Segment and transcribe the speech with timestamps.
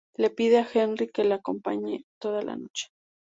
[0.23, 2.87] Le pide a Henry que la acompañe toda la noche.